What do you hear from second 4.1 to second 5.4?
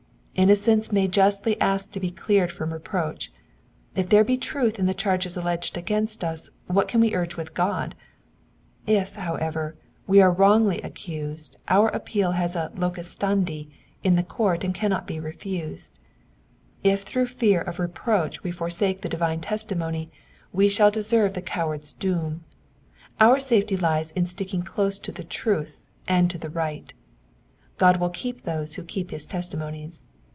be truth in the charges